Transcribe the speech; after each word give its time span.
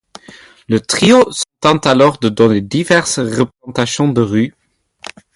Le 0.67 0.79
trio 0.79 1.31
se 1.31 1.43
contente 1.61 1.85
alors 1.85 2.17
de 2.17 2.27
donner 2.29 2.59
diverses 2.59 3.19
représentations 3.19 4.11
de 4.11 4.21
rue. 4.21 4.55